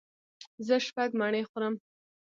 زه 0.65 0.75
شپږ 0.87 1.09
مڼې 1.19 1.41
خورم. 1.49 1.75